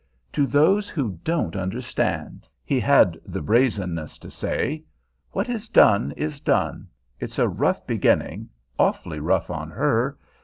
[0.33, 4.83] "To those who don't understand," he had the brazenness to say.
[5.29, 6.87] "What is done is done.
[7.19, 10.17] It's a rough beginning awfully rough on her.